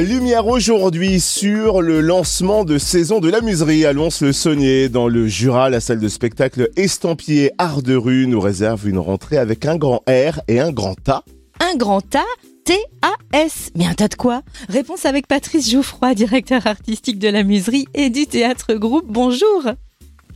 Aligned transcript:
Lumière 0.00 0.48
aujourd'hui 0.48 1.20
sur 1.20 1.80
le 1.80 2.00
lancement 2.00 2.64
de 2.64 2.78
saison 2.78 3.20
de 3.20 3.30
la 3.30 3.40
muserie 3.40 3.86
à 3.86 3.92
Lons-le-Saunier. 3.92 4.88
Dans 4.88 5.06
le 5.06 5.28
Jura, 5.28 5.70
la 5.70 5.78
salle 5.78 6.00
de 6.00 6.08
spectacle 6.08 6.68
Estampillé 6.76 7.52
Art 7.58 7.82
de 7.82 7.94
Rue 7.94 8.26
nous 8.26 8.40
réserve 8.40 8.88
une 8.88 8.98
rentrée 8.98 9.36
avec 9.36 9.66
un 9.66 9.76
grand 9.76 10.02
R 10.08 10.40
et 10.48 10.58
un 10.58 10.72
grand 10.72 10.96
A. 11.08 11.22
Un 11.60 11.76
grand 11.76 12.14
A 12.16 12.24
T-A-S. 12.64 13.70
Mais 13.76 13.86
un 13.86 13.94
tas 13.94 14.08
de 14.08 14.16
quoi? 14.16 14.42
Réponse 14.68 15.06
avec 15.06 15.28
Patrice 15.28 15.70
Jouffroy, 15.70 16.14
directeur 16.14 16.66
artistique 16.66 17.20
de 17.20 17.28
la 17.28 17.44
muserie 17.44 17.86
et 17.94 18.10
du 18.10 18.26
théâtre 18.26 18.74
groupe. 18.74 19.06
Bonjour. 19.06 19.62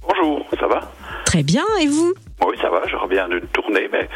Bonjour, 0.06 0.46
ça 0.60 0.68
va? 0.68 0.92
Très 1.24 1.42
bien, 1.42 1.64
et 1.82 1.86
vous? 1.86 2.14
Oui, 2.46 2.56
ça 2.62 2.70
va, 2.70 2.82
je 2.88 2.94
reviens 2.94 3.28
d'une 3.28 3.46
tournée, 3.52 3.88
mais 3.90 4.08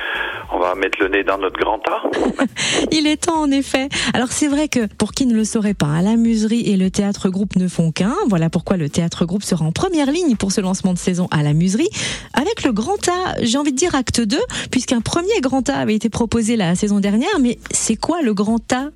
va 0.62 0.74
mettre 0.74 0.98
le 1.00 1.08
nez 1.08 1.24
dans 1.24 1.38
notre 1.38 1.58
grand 1.58 1.78
tas. 1.78 2.02
Il 2.92 3.06
est 3.06 3.24
temps 3.26 3.40
en 3.40 3.50
effet. 3.50 3.88
Alors 4.14 4.28
c'est 4.28 4.48
vrai 4.48 4.68
que 4.68 4.86
pour 4.96 5.12
qui 5.12 5.26
ne 5.26 5.34
le 5.34 5.44
saurait 5.44 5.74
pas, 5.74 6.00
la 6.02 6.16
muserie 6.16 6.70
et 6.70 6.76
le 6.76 6.90
théâtre 6.90 7.28
groupe 7.28 7.56
ne 7.56 7.68
font 7.68 7.92
qu'un. 7.92 8.14
Voilà 8.28 8.50
pourquoi 8.50 8.76
le 8.76 8.88
théâtre 8.88 9.24
groupe 9.24 9.42
sera 9.42 9.64
en 9.64 9.72
première 9.72 10.10
ligne 10.10 10.36
pour 10.36 10.52
ce 10.52 10.60
lancement 10.60 10.92
de 10.92 10.98
saison 10.98 11.28
à 11.30 11.42
la 11.42 11.52
muserie. 11.52 11.88
Avec 12.34 12.64
le 12.64 12.72
grand 12.72 13.08
A, 13.08 13.34
j'ai 13.42 13.58
envie 13.58 13.72
de 13.72 13.76
dire 13.76 13.94
acte 13.94 14.20
2, 14.20 14.38
puisqu'un 14.70 15.00
premier 15.00 15.40
grand 15.40 15.68
A 15.68 15.74
avait 15.74 15.94
été 15.94 16.08
proposé 16.08 16.56
la 16.56 16.74
saison 16.74 17.00
dernière. 17.00 17.38
Mais 17.40 17.58
c'est 17.70 17.96
quoi 17.96 18.22
le 18.22 18.34
grand 18.34 18.72
A? 18.72 18.90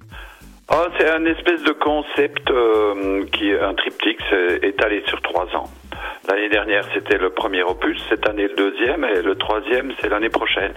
Oh, 0.72 0.86
c'est 0.98 1.08
un 1.08 1.24
espèce 1.26 1.62
de 1.62 1.72
concept 1.72 2.50
euh, 2.50 3.24
qui 3.32 3.50
est 3.50 3.60
un 3.60 3.74
triptyque, 3.74 4.18
c'est 4.28 4.66
étalé 4.66 5.02
sur 5.06 5.20
trois 5.22 5.46
ans. 5.54 5.70
L'année 6.28 6.48
dernière, 6.48 6.84
c'était 6.92 7.18
le 7.18 7.30
premier 7.30 7.62
opus, 7.62 8.02
cette 8.08 8.28
année 8.28 8.48
le 8.48 8.54
deuxième, 8.54 9.04
et 9.04 9.22
le 9.22 9.36
troisième, 9.36 9.92
c'est 10.00 10.08
l'année 10.08 10.28
prochaine. 10.28 10.72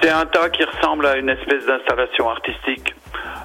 C'est 0.00 0.10
un 0.10 0.24
tas 0.26 0.48
qui 0.48 0.64
ressemble 0.64 1.06
à 1.06 1.16
une 1.16 1.28
espèce 1.28 1.66
d'installation 1.66 2.30
artistique, 2.30 2.94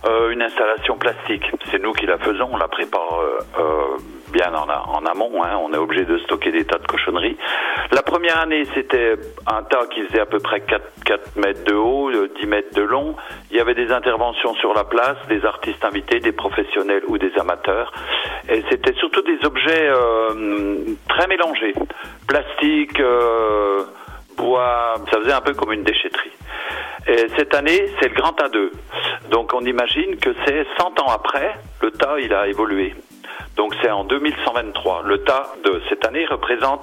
euh, 0.06 0.32
une 0.32 0.42
installation 0.42 0.98
plastique. 0.98 1.44
C'est 1.72 1.82
nous 1.82 1.92
qui 1.92 2.06
la 2.06 2.18
faisons, 2.18 2.50
on 2.52 2.58
la 2.58 2.68
prépare 2.68 3.20
euh, 3.20 3.40
euh 3.60 4.19
bien 4.32 4.54
en, 4.54 5.06
amont, 5.06 5.44
hein. 5.44 5.58
on 5.62 5.74
est 5.74 5.78
obligé 5.78 6.06
de 6.06 6.18
stocker 6.20 6.52
des 6.52 6.66
tas 6.66 6.78
de 6.78 6.88
cochonneries. 6.88 7.38
La 7.92 8.02
première 8.02 8.40
année, 8.40 8.64
c'était 8.74 9.16
un 9.48 9.64
tas 9.64 9.86
qui 9.88 10.02
faisait 10.04 10.22
à 10.22 10.26
peu 10.26 10.40
près 10.40 10.62
4, 10.62 10.84
4 11.06 11.36
mètres 11.38 11.64
de 11.66 11.76
haut, 11.76 12.12
10 12.12 12.18
euh, 12.18 12.48
mètres 12.48 12.74
de 12.76 12.82
long. 12.82 13.16
Il 13.52 13.58
y 13.58 13.60
avait 13.60 13.76
des 13.76 13.92
interventions 13.92 14.54
sur 14.56 14.74
la 14.74 14.84
place, 14.84 15.18
des 15.28 15.46
artistes 15.46 15.84
invités, 15.84 16.20
des 16.20 16.32
professionnels 16.32 17.04
ou 17.08 17.18
des 17.18 17.32
amateurs. 17.38 17.92
Et 18.50 18.64
c'était 18.70 18.94
surtout 18.94 19.22
des 19.22 19.40
objets 19.46 19.90
euh, 19.90 20.78
très 21.08 21.28
mélangés. 21.28 21.74
Plastique, 22.28 23.00
euh, 23.00 23.84
bois, 24.38 24.96
ça 25.12 25.20
faisait 25.20 25.34
un 25.34 25.42
peu 25.42 25.54
comme 25.54 25.74
une 25.74 25.84
déchetterie. 25.84 26.32
Et 27.08 27.28
cette 27.38 27.56
année, 27.56 27.90
c'est 28.00 28.10
le 28.10 28.16
grand 28.16 28.40
A2. 28.40 28.70
Donc 29.32 29.54
on 29.54 29.62
imagine 29.62 30.18
que 30.18 30.30
c'est 30.46 30.66
100 30.78 31.00
ans 31.02 31.12
après, 31.12 31.56
le 31.82 31.92
tas, 31.92 32.20
il 32.20 32.34
a 32.34 32.48
évolué. 32.48 32.94
Donc 33.60 33.76
c'est 33.82 33.92
en 33.92 34.06
2123. 34.06 35.02
Le 35.04 35.18
tas 35.26 35.52
de 35.66 35.82
cette 35.90 36.06
année 36.08 36.26
représente 36.26 36.80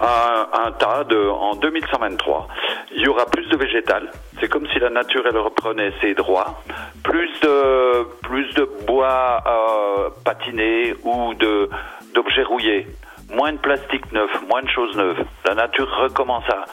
un, 0.00 0.72
tas 0.72 1.04
de 1.04 1.28
en 1.28 1.54
2123. 1.54 2.48
Il 2.96 3.02
y 3.02 3.06
aura 3.06 3.24
plus 3.26 3.46
de 3.46 3.56
végétal. 3.56 4.10
C'est 4.40 4.48
comme 4.48 4.66
si 4.72 4.80
la 4.80 4.90
nature 4.90 5.22
elle 5.30 5.38
reprenait 5.38 5.92
ses 6.00 6.14
droits. 6.14 6.60
Plus 7.04 7.30
de 7.40 8.02
plus 8.20 8.52
de 8.54 8.68
bois 8.84 9.44
euh, 9.46 10.10
patiné 10.24 10.96
ou 11.04 11.34
de 11.34 11.70
d'objets 12.16 12.42
rouillés. 12.42 12.88
Moins 13.30 13.52
de 13.52 13.58
plastique 13.58 14.10
neuf, 14.10 14.30
moins 14.50 14.62
de 14.62 14.70
choses 14.70 14.96
neuves. 14.96 15.22
La 15.46 15.54
nature 15.54 15.88
recommence 15.98 16.48
à, 16.48 16.64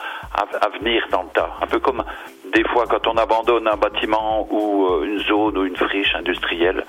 à, 0.41 0.69
venir 0.79 1.05
dans 1.11 1.21
le 1.21 1.29
tas. 1.35 1.51
Un 1.61 1.67
peu 1.67 1.77
comme 1.77 2.03
des 2.51 2.63
fois 2.63 2.85
quand 2.89 3.05
on 3.05 3.15
abandonne 3.17 3.67
un 3.67 3.77
bâtiment 3.77 4.47
ou 4.49 4.87
euh, 4.87 5.05
une 5.05 5.19
zone 5.19 5.55
ou 5.55 5.65
une 5.65 5.77
friche 5.77 6.15
industrielle 6.15 6.83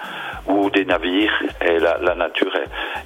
des 0.77 0.85
navires, 0.85 1.43
et 1.65 1.79
la, 1.79 1.97
la 1.99 2.15
nature, 2.15 2.53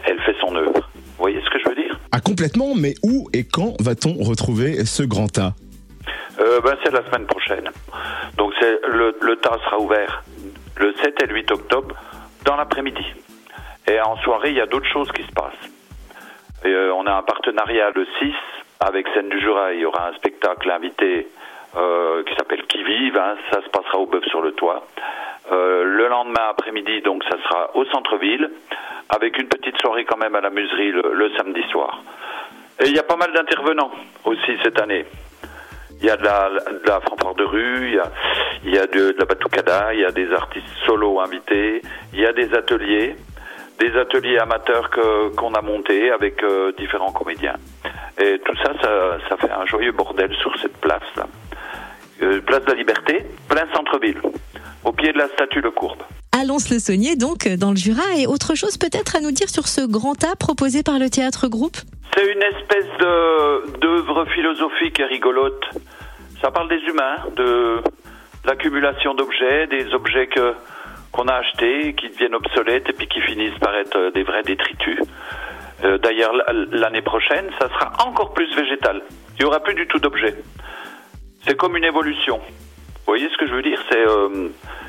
elle, 0.05 0.21
fait 0.21 0.35
son 0.41 0.57
œuvre. 0.57 0.91
Vous 0.95 1.19
voyez 1.19 1.41
ce 1.41 1.51
que 1.51 1.59
je 1.61 1.69
veux 1.69 1.77
dire? 1.77 1.97
Ah 2.11 2.21
complètement, 2.21 2.75
mais 2.75 2.95
où 3.05 3.29
et 3.33 3.45
quand 3.45 3.81
va-t-on 3.81 4.15
retrouver 4.25 4.85
ce 4.85 5.05
grand 5.05 5.29
tas? 5.29 5.53
Euh, 6.41 6.61
ben, 6.63 6.77
C'est 6.83 6.93
la 6.93 7.05
semaine 7.07 7.27
prochaine. 7.27 7.71
Donc 8.37 8.53
c'est 8.61 8.81
le, 8.89 9.17
le 9.21 9.37
tas 9.37 9.59
sera 9.65 9.79
ouvert 9.79 10.25
le 10.79 10.93
7 10.95 11.23
et 11.23 11.27
le 11.27 11.35
8 11.35 11.51
octobre 11.53 11.95
dans 12.45 12.57
l'après-midi. 12.57 13.05
Et 13.87 14.01
en 14.01 14.17
soirée, 14.19 14.51
il 14.51 14.57
y 14.57 14.61
a 14.61 14.67
d'autres 14.67 14.91
choses 14.91 15.13
qui 15.13 15.23
se 15.23 15.33
passent. 15.33 15.71
Et, 16.65 16.69
euh, 16.69 16.93
on 16.95 17.07
a 17.07 17.13
un 17.13 17.23
partenariat 17.23 17.91
le 17.95 18.07
6 18.19 18.33
avec 18.81 19.07
Scène 19.15 19.29
du 19.29 19.39
Jura, 19.41 19.75
il 19.75 19.81
y 19.81 19.85
aura 19.85 20.09
un 20.09 20.15
spectacle 20.15 20.71
invité 20.71 21.29
euh, 21.77 22.25
qui 22.25 22.35
s'appelle 22.35 22.63
Qui 22.67 22.83
vive, 22.83 23.17
hein, 23.17 23.37
ça 23.53 23.63
se 23.63 23.69
passera 23.69 23.99
au 23.99 24.07
Bœuf 24.07 24.25
sur 24.25 24.41
le 24.41 24.53
Toit. 24.53 24.87
Donc 27.01 27.23
ça 27.25 27.37
sera 27.43 27.77
au 27.77 27.85
centre-ville, 27.87 28.51
avec 29.09 29.39
une 29.39 29.49
petite 29.49 29.79
soirée 29.81 30.05
quand 30.05 30.17
même 30.17 30.35
à 30.35 30.41
la 30.41 30.51
muserie 30.51 30.93
le, 30.93 31.31
samedi 31.37 31.63
soir. 31.71 32.03
Et 32.83 32.89
il 32.89 32.95
y 32.95 32.99
a 32.99 33.03
pas 33.03 33.17
mal 33.17 33.33
d'intervenants 33.33 33.91
aussi 34.25 34.57
cette 34.63 34.81
année. 34.81 35.05
Il 36.01 36.07
y 36.07 36.11
a 36.11 36.17
de 36.17 36.25
la, 36.25 36.49
de 36.49 37.35
de 37.35 37.45
rue, 37.45 38.01
il 38.65 38.75
y 38.75 38.79
a, 38.79 38.87
de, 38.87 39.15
la 39.19 39.25
batucada, 39.27 39.93
il 39.93 40.01
y 40.01 40.05
a 40.05 40.11
des 40.11 40.33
artistes 40.33 40.67
solo 40.87 41.21
invités, 41.21 41.83
il 42.15 42.21
y 42.21 42.27
a 42.27 42.33
des 42.33 42.55
ateliers, 42.55 43.17
des 43.79 43.97
ateliers 43.99 44.39
amateurs 44.39 44.91
qu'on 45.37 45.55
a 45.55 45.61
montés 45.61 46.11
avec 46.11 46.43
euh, 46.43 46.73
différents 46.79 47.13
comédiens. 47.13 47.57
Et 48.19 48.39
tout 48.39 48.57
ça, 48.57 48.73
ça, 49.29 49.37
fait 49.37 49.51
un 49.51 49.67
joyeux 49.67 49.93
bordel 49.93 50.35
sur 50.37 50.59
cette 50.61 50.77
place-là. 50.79 51.27
Euh, 52.23 52.41
place 52.43 52.65
de 52.65 52.71
la 52.73 52.77
Liberté, 52.77 53.25
plein 53.49 53.67
centre-ville, 53.75 54.21
au 54.85 54.93
pied 54.93 55.13
de 55.13 55.19
la 55.19 55.29
statue 55.29 55.63
de 55.63 55.69
Courbe. 55.69 56.03
Allons-le-Saunier, 56.33 57.17
donc, 57.17 57.49
dans 57.49 57.71
le 57.71 57.77
Jura. 57.77 58.03
Et 58.17 58.27
autre 58.27 58.55
chose 58.55 58.79
peut-être 58.79 59.17
à 59.17 59.21
nous 59.21 59.33
dire 59.33 59.49
sur 59.49 59.69
ce 59.69 59.83
grand 59.87 60.25
A 60.25 60.37
proposé 60.37 60.83
par 60.83 60.99
le 60.99 61.11
théâtre 61.11 61.49
groupe? 61.49 61.77
C'est 62.17 62.27
une 62.27 62.43
espèce 62.43 62.89
d'œuvre 63.81 64.25
philosophique 64.27 65.01
et 65.01 65.05
rigolote. 65.05 65.63
Ça 66.43 66.51
parle 66.51 66.69
des 66.69 66.81
humains, 66.89 67.17
de 67.37 67.81
l'accumulation 68.45 69.15
d'objets, 69.15 69.67
des 69.67 69.93
objets 69.93 70.27
que, 70.29 70.55
qu'on 71.13 71.29
a 71.29 71.35
achetés, 71.35 71.95
qui 71.95 72.09
deviennent 72.09 72.35
obsolètes 72.35 72.89
et 72.89 72.93
puis 72.93 73.07
qui 73.07 73.21
finissent 73.21 73.59
par 73.61 73.75
être 73.75 74.13
des 74.15 74.23
vrais 74.23 74.43
détritus. 74.43 75.01
Euh, 75.85 75.99
d'ailleurs, 75.99 76.33
l'année 76.73 77.03
prochaine, 77.03 77.51
ça 77.59 77.69
sera 77.69 77.93
encore 78.07 78.33
plus 78.33 78.55
végétal. 78.55 79.03
Il 79.39 79.43
n'y 79.43 79.47
aura 79.47 79.61
plus 79.61 79.75
du 79.75 79.87
tout 79.87 79.99
d'objets. 79.99 80.37
C'est 81.47 81.57
comme 81.57 81.77
une 81.77 81.85
évolution. 81.85 82.41
Voyez 83.21 83.35
ce 83.35 83.39
que 83.39 83.49
je 83.49 83.55
veux 83.55 83.63
dire 83.63 83.79
C'est 83.91 83.99
euh, 83.99 84.49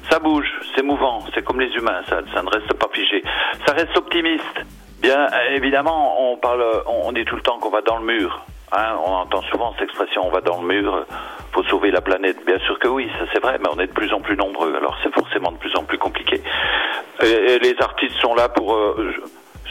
ça 0.09 0.19
bouge, 0.19 0.47
c'est 0.73 0.83
mouvant, 0.83 1.19
c'est 1.33 1.43
comme 1.43 1.59
les 1.59 1.67
humains, 1.75 2.01
ça, 2.07 2.21
ça, 2.33 2.41
ne 2.41 2.49
reste 2.49 2.73
pas 2.75 2.87
figé. 2.93 3.21
Ça 3.67 3.73
reste 3.73 3.97
optimiste. 3.97 4.65
Bien 5.01 5.27
évidemment, 5.49 6.31
on 6.31 6.37
parle, 6.37 6.63
on 6.87 7.11
dit 7.11 7.25
tout 7.25 7.35
le 7.35 7.41
temps 7.41 7.59
qu'on 7.59 7.71
va 7.71 7.81
dans 7.81 7.97
le 7.97 8.05
mur. 8.05 8.45
Hein, 8.71 8.95
on 9.05 9.11
entend 9.15 9.41
souvent 9.41 9.73
cette 9.73 9.89
expression, 9.89 10.25
on 10.25 10.29
va 10.29 10.39
dans 10.39 10.61
le 10.61 10.67
mur, 10.67 11.05
faut 11.51 11.63
sauver 11.63 11.91
la 11.91 11.99
planète. 11.99 12.37
Bien 12.45 12.57
sûr 12.59 12.79
que 12.79 12.87
oui, 12.87 13.09
ça 13.19 13.25
c'est 13.33 13.41
vrai, 13.41 13.57
mais 13.59 13.67
on 13.69 13.77
est 13.81 13.87
de 13.87 13.91
plus 13.91 14.13
en 14.13 14.21
plus 14.21 14.37
nombreux, 14.37 14.73
alors 14.75 14.97
c'est 15.03 15.13
forcément 15.13 15.51
de 15.51 15.57
plus 15.57 15.75
en 15.75 15.83
plus 15.83 15.97
compliqué. 15.97 16.41
Et, 17.21 17.59
les 17.59 17.75
artistes 17.81 18.15
sont 18.21 18.33
là 18.33 18.47
pour 18.47 18.73
euh, 18.75 19.13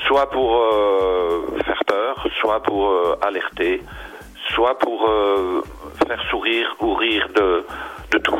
soit 0.06 0.28
pour 0.28 0.58
euh, 0.58 1.46
faire 1.64 1.82
peur, 1.86 2.26
soit 2.42 2.62
pour 2.62 2.90
euh, 2.90 3.18
alerter, 3.22 3.80
soit 4.50 4.78
pour 4.78 5.08
faire 6.06 6.22
sourire 6.28 6.76
ou 6.80 6.92
rire 6.92 7.26
de, 7.34 7.64
de 8.10 8.18
tout. 8.18 8.39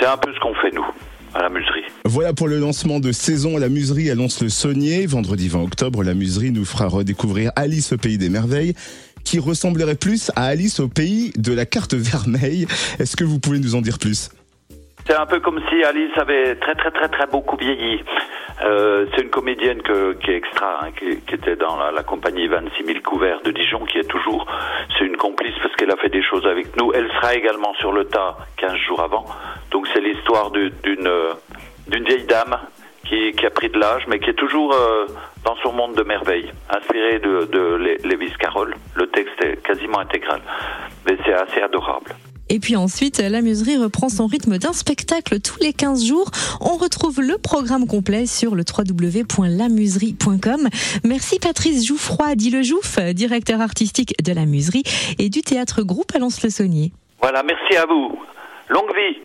C'est 0.00 0.06
un 0.06 0.16
peu 0.16 0.32
ce 0.32 0.40
qu'on 0.40 0.54
fait 0.54 0.70
nous 0.72 0.86
à 1.34 1.42
la 1.42 1.48
muserie. 1.50 1.84
Voilà 2.06 2.32
pour 2.32 2.48
le 2.48 2.58
lancement 2.58 3.00
de 3.00 3.12
saison 3.12 3.56
à 3.56 3.60
la 3.60 3.68
muserie 3.68 4.10
annonce 4.10 4.42
le 4.42 4.48
Saunier. 4.48 5.06
Vendredi 5.06 5.48
20 5.48 5.62
octobre, 5.62 6.02
la 6.02 6.14
muserie 6.14 6.50
nous 6.50 6.64
fera 6.64 6.88
redécouvrir 6.88 7.52
Alice 7.54 7.92
au 7.92 7.98
pays 7.98 8.18
des 8.18 8.30
merveilles 8.30 8.74
qui 9.24 9.38
ressemblerait 9.38 9.96
plus 9.96 10.30
à 10.34 10.44
Alice 10.46 10.80
au 10.80 10.88
pays 10.88 11.32
de 11.36 11.54
la 11.54 11.66
carte 11.66 11.94
vermeille. 11.94 12.66
Est-ce 12.98 13.14
que 13.14 13.24
vous 13.24 13.38
pouvez 13.38 13.58
nous 13.58 13.74
en 13.74 13.82
dire 13.82 13.98
plus? 13.98 14.30
C'est 15.06 15.14
un 15.14 15.26
peu 15.26 15.40
comme 15.40 15.60
si 15.68 15.84
Alice 15.84 16.16
avait 16.16 16.56
très 16.56 16.74
très 16.74 16.90
très 16.90 17.08
très 17.08 17.26
beaucoup 17.26 17.56
vieilli. 17.56 18.02
Euh, 18.62 19.06
c'est 19.14 19.22
une 19.22 19.30
comédienne 19.30 19.80
que, 19.82 20.12
qui 20.14 20.30
est 20.30 20.36
extra, 20.36 20.80
hein, 20.82 20.90
qui, 20.98 21.16
qui, 21.20 21.34
était 21.34 21.56
dans 21.56 21.76
la, 21.78 21.90
la, 21.90 22.02
compagnie 22.02 22.46
26 22.46 22.84
000 22.84 22.98
couverts 23.00 23.40
de 23.42 23.52
Dijon, 23.52 23.86
qui 23.86 23.98
est 23.98 24.08
toujours, 24.08 24.46
c'est 24.98 25.06
une 25.06 25.16
complice 25.16 25.54
parce 25.62 25.74
qu'elle 25.76 25.90
a 25.90 25.96
fait 25.96 26.10
des 26.10 26.22
choses 26.22 26.46
avec 26.46 26.76
nous. 26.76 26.92
Elle 26.92 27.08
sera 27.08 27.34
également 27.34 27.72
sur 27.74 27.92
le 27.92 28.04
tas 28.04 28.36
15 28.58 28.76
jours 28.86 29.00
avant. 29.00 29.24
C'est 29.92 30.00
l'histoire 30.00 30.50
d'une 30.50 31.10
d'une 31.90 32.04
vieille 32.04 32.24
dame 32.24 32.56
qui, 33.06 33.32
qui, 33.32 33.44
a 33.44 33.50
pris 33.50 33.68
de 33.68 33.78
l'âge, 33.78 34.06
mais 34.08 34.18
qui 34.20 34.30
est 34.30 34.34
toujours 34.34 34.72
euh, 34.72 35.06
dans 35.44 35.56
son 35.56 35.72
monde 35.72 35.96
de 35.96 36.04
merveille, 36.04 36.52
inspiré 36.68 37.18
de, 37.18 37.46
de 37.46 38.06
Lewis 38.06 38.32
Carroll. 38.38 38.76
Le 38.94 39.08
texte 39.08 39.42
est 39.42 39.60
quasiment 39.62 39.98
intégral, 39.98 40.40
mais 41.06 41.16
c'est 41.24 41.32
assez 41.32 41.60
adorable. 41.60 42.14
Et 42.52 42.58
puis 42.58 42.74
ensuite, 42.76 43.18
la 43.18 43.42
muserie 43.42 43.76
reprend 43.76 44.08
son 44.08 44.26
rythme 44.26 44.58
d'un 44.58 44.72
spectacle 44.72 45.38
tous 45.40 45.60
les 45.60 45.72
15 45.72 46.04
jours. 46.04 46.32
On 46.60 46.76
retrouve 46.76 47.20
le 47.20 47.38
programme 47.38 47.86
complet 47.86 48.26
sur 48.26 48.56
le 48.56 48.64
www.lamuserie.com. 48.64 50.68
Merci 51.04 51.38
Patrice 51.38 51.86
Jouffroy, 51.86 52.34
dit 52.34 52.50
le 52.50 52.62
Jouf, 52.62 52.98
directeur 53.14 53.60
artistique 53.60 54.20
de 54.20 54.32
la 54.32 54.46
muserie 54.46 54.82
et 55.20 55.28
du 55.28 55.42
théâtre 55.42 55.82
groupe 55.82 56.10
à 56.14 56.18
le 56.18 56.28
saunier 56.28 56.90
Voilà, 57.22 57.44
merci 57.44 57.76
à 57.76 57.86
vous. 57.86 58.18
Longue 58.68 58.92
vie 58.96 59.20